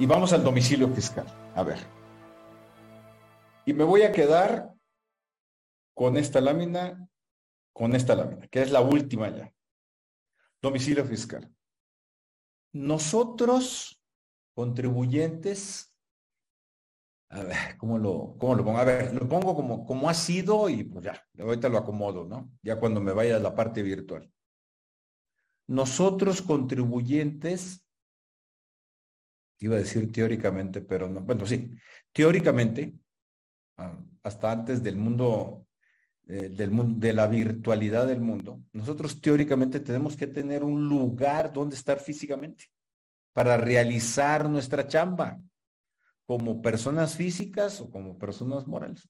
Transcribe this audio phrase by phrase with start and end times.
[0.00, 1.26] Y vamos al domicilio fiscal.
[1.54, 1.78] A ver.
[3.66, 4.74] Y me voy a quedar
[5.94, 7.06] con esta lámina,
[7.74, 9.52] con esta lámina, que es la última ya.
[10.62, 11.54] Domicilio fiscal.
[12.72, 14.02] Nosotros,
[14.54, 15.94] contribuyentes,
[17.28, 18.78] a ver, ¿cómo lo, cómo lo pongo?
[18.78, 22.50] A ver, lo pongo como, como ha sido y pues ya, ahorita lo acomodo, ¿no?
[22.62, 24.32] Ya cuando me vaya a la parte virtual.
[25.66, 27.84] Nosotros, contribuyentes,
[29.60, 31.70] iba a decir teóricamente, pero no, bueno, sí,
[32.12, 32.94] teóricamente,
[33.76, 35.66] ah, hasta antes del mundo,
[36.26, 41.52] eh, del mundo, de la virtualidad del mundo, nosotros teóricamente tenemos que tener un lugar
[41.52, 42.64] donde estar físicamente
[43.32, 45.38] para realizar nuestra chamba
[46.26, 49.08] como personas físicas o como personas morales.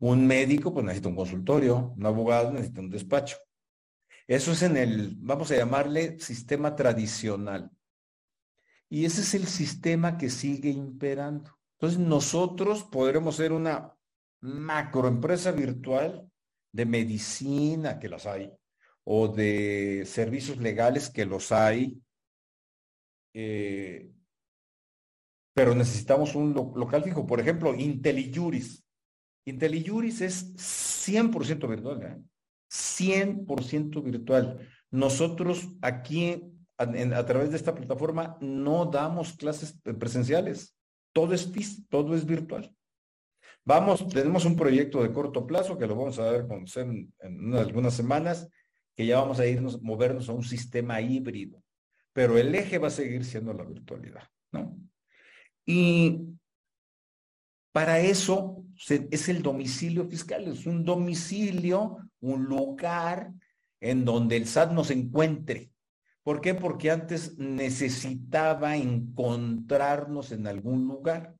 [0.00, 3.36] Un médico, pues necesita un consultorio, un abogado necesita un despacho.
[4.26, 7.70] Eso es en el, vamos a llamarle sistema tradicional.
[8.88, 11.58] Y ese es el sistema que sigue imperando.
[11.74, 13.94] Entonces nosotros podremos ser una
[14.40, 16.30] macroempresa virtual
[16.72, 18.50] de medicina, que las hay,
[19.04, 22.00] o de servicios legales, que los hay,
[23.34, 24.10] eh,
[25.54, 27.26] pero necesitamos un local fijo.
[27.26, 28.84] Por ejemplo, IntelliJuris.
[29.44, 32.22] IntelliJuris es 100% virtual, ¿eh?
[32.70, 34.68] 100% virtual.
[34.90, 36.42] Nosotros aquí
[36.78, 40.76] a, través de esta plataforma no damos clases presenciales.
[41.12, 41.50] Todo es,
[41.88, 42.74] todo es virtual.
[43.64, 47.54] Vamos, tenemos un proyecto de corto plazo que lo vamos a a conocer en, en
[47.54, 48.48] algunas semanas,
[48.94, 51.62] que ya vamos a irnos, movernos a un sistema híbrido.
[52.12, 54.78] Pero el eje va a seguir siendo la virtualidad, ¿no?
[55.66, 56.38] Y
[57.72, 63.32] para eso es el domicilio fiscal, es un domicilio, un lugar
[63.80, 65.70] en donde el SAT nos encuentre,
[66.28, 66.54] ¿Por qué?
[66.54, 71.34] Porque antes necesitaba encontrarnos en algún lugar.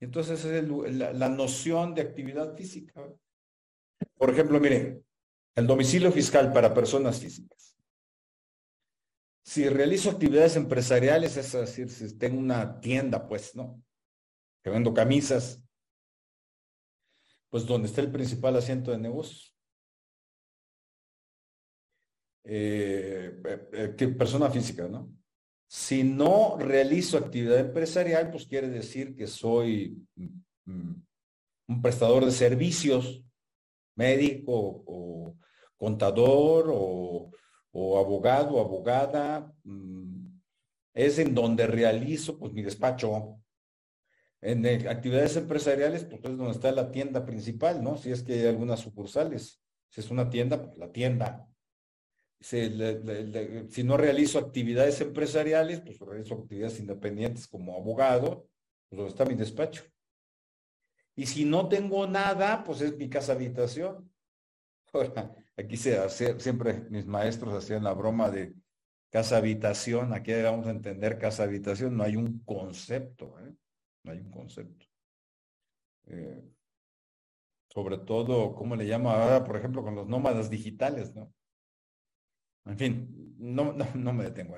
[0.00, 3.08] Entonces es la, noción de actividad física.
[4.18, 5.02] Por ejemplo, miren,
[5.54, 7.74] el domicilio fiscal para personas físicas.
[9.42, 13.82] Si realizo actividades empresariales, es decir, si tengo una tienda, pues, ¿no?
[14.62, 15.64] Que vendo camisas,
[17.48, 19.55] pues donde está el principal asiento de negocios.
[22.48, 25.12] Eh, eh, eh persona física, ¿no?
[25.66, 31.06] Si no realizo actividad empresarial, pues quiere decir que soy mm, mm,
[31.68, 33.24] un prestador de servicios,
[33.96, 35.36] médico o
[35.76, 37.32] contador o,
[37.98, 39.52] abogado abogada.
[39.64, 40.38] Mm,
[40.94, 43.40] es en donde realizo pues mi despacho.
[44.40, 47.96] En actividades empresariales, pues es donde está la tienda principal, ¿no?
[47.96, 49.60] Si es que hay algunas sucursales.
[49.90, 51.48] Si es una tienda, pues la tienda
[52.40, 58.48] si no realizo actividades empresariales, pues realizo actividades independientes como abogado,
[58.88, 59.84] pues donde está mi despacho.
[61.14, 64.12] Y si no tengo nada, pues es mi casa habitación.
[65.56, 68.54] aquí se hace, siempre mis maestros hacían la broma de
[69.10, 70.12] casa habitación.
[70.12, 71.96] Aquí vamos a entender casa habitación.
[71.96, 73.54] No hay un concepto, ¿eh?
[74.04, 74.86] No hay un concepto.
[76.06, 76.44] Eh,
[77.68, 81.32] sobre todo, ¿cómo le llamo ahora, por ejemplo, con los nómadas digitales, ¿no?
[82.66, 84.56] En fin, no, no, me detengo.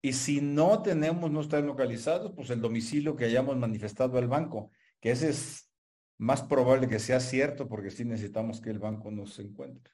[0.00, 4.70] Y si no tenemos, no están localizados, pues el domicilio que hayamos manifestado al banco,
[5.00, 5.70] que ese es
[6.18, 9.92] más probable que sea cierto porque sí necesitamos que el banco nos encuentre.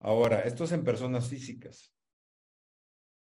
[0.00, 1.92] Ahora, esto es en personas físicas.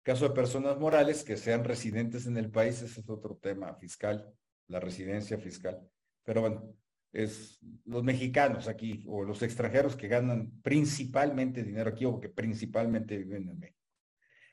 [0.03, 4.33] Caso de personas morales que sean residentes en el país, ese es otro tema fiscal,
[4.67, 5.81] la residencia fiscal.
[6.25, 6.75] Pero bueno,
[7.13, 13.19] es los mexicanos aquí o los extranjeros que ganan principalmente dinero aquí o que principalmente
[13.19, 13.79] viven en México.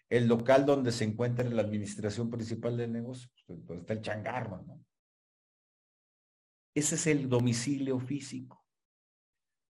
[0.10, 4.62] El local donde se encuentra la administración principal del negocio, pues, pues está el changarro,
[4.64, 4.84] ¿no?
[6.76, 8.66] Ese es el domicilio físico.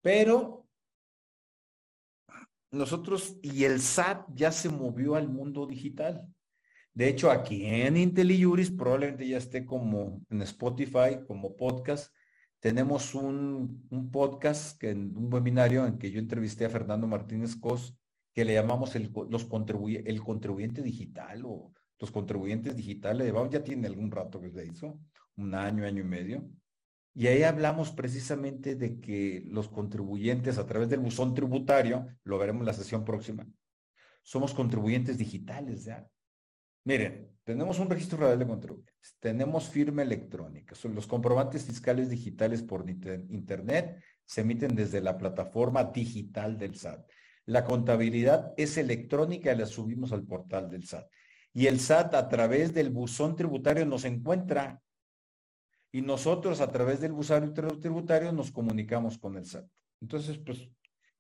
[0.02, 0.68] Pero
[2.72, 6.28] nosotros y el SAT ya se movió al mundo digital.
[6.94, 12.14] De hecho, aquí en IntelliJuris probablemente ya esté como en Spotify, como podcast,
[12.60, 17.98] tenemos un, podcast, un webinario en que yo entrevisté a Fernando Martínez Cos,
[18.34, 23.34] que le llamamos el, los contribuyente digital o los contribuyentes digitales.
[23.52, 25.00] Ya tiene algún rato que se hizo,
[25.38, 26.50] un año, año y medio.
[27.14, 32.62] Y ahí hablamos precisamente de que los contribuyentes a través del buzón tributario, lo veremos
[32.62, 33.48] en la sesión próxima,
[34.22, 36.08] somos contribuyentes digitales ya.
[36.90, 42.64] Miren, tenemos un registro federal de contribuyentes, tenemos firma electrónica, son los comprobantes fiscales digitales
[42.64, 47.08] por internet se emiten desde la plataforma digital del SAT.
[47.46, 51.08] La contabilidad es electrónica y la subimos al portal del SAT.
[51.54, 54.82] Y el SAT a través del buzón tributario nos encuentra.
[55.92, 59.68] Y nosotros a través del buzón tributario nos comunicamos con el SAT.
[60.02, 60.68] Entonces, pues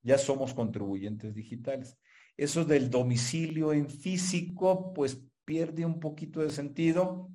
[0.01, 1.95] ya somos contribuyentes digitales.
[2.35, 7.27] Eso del domicilio en físico, pues pierde un poquito de sentido.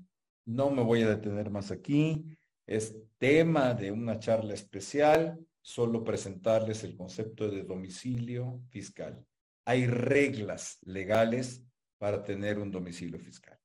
[0.47, 2.25] No me voy a detener más aquí.
[2.65, 9.27] Es tema de una charla especial, solo presentarles el concepto de domicilio fiscal.
[9.65, 11.65] Hay reglas legales
[11.99, 13.59] para tener un domicilio fiscal.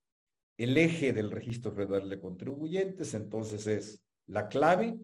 [0.58, 4.98] El eje del registro federal de contribuyentes entonces es la clave,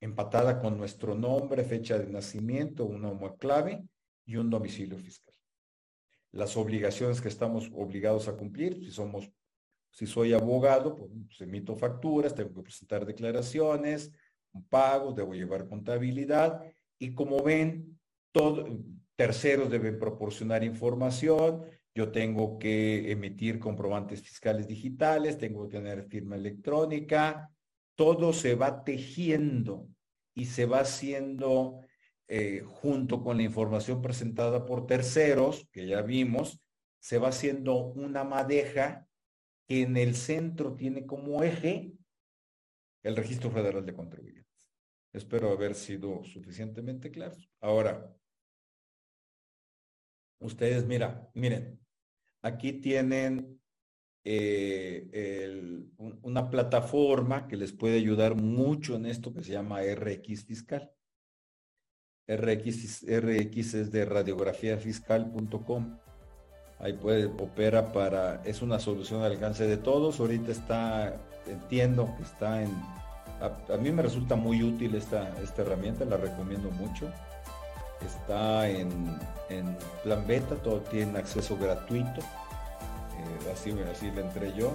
[0.00, 3.82] empatada con nuestro nombre, fecha de nacimiento, una clave
[4.24, 5.27] y un domicilio fiscal.
[6.32, 9.30] Las obligaciones que estamos obligados a cumplir, si somos,
[9.90, 14.12] si soy abogado, pues emito facturas, tengo que presentar declaraciones,
[14.52, 16.62] un pago, debo llevar contabilidad.
[16.98, 17.98] Y como ven,
[19.16, 21.64] terceros deben proporcionar información,
[21.94, 27.50] yo tengo que emitir comprobantes fiscales digitales, tengo que tener firma electrónica,
[27.96, 29.88] todo se va tejiendo
[30.34, 31.80] y se va haciendo
[32.28, 36.60] eh, junto con la información presentada por terceros, que ya vimos,
[37.00, 39.08] se va haciendo una madeja
[39.66, 41.92] que en el centro tiene como eje
[43.02, 44.68] el Registro Federal de Contribuyentes.
[45.14, 47.36] Espero haber sido suficientemente claro.
[47.60, 48.14] Ahora,
[50.40, 51.80] ustedes, mira, miren,
[52.42, 53.58] aquí tienen
[54.24, 60.92] eh, una plataforma que les puede ayudar mucho en esto que se llama RX Fiscal.
[62.28, 65.98] RX, RX es de radiografiafiscal.com.
[66.78, 70.20] Ahí puede, opera para, es una solución al alcance de todos.
[70.20, 71.16] Ahorita está,
[71.46, 72.70] entiendo que está en,
[73.40, 77.10] a, mí me resulta muy útil esta, esta herramienta, la recomiendo mucho.
[78.06, 82.20] Está en, en plan beta, todo tiene acceso gratuito
[83.52, 84.72] así, así le entré yo.